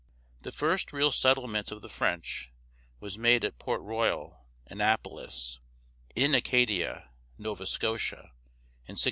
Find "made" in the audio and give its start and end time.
3.19-3.45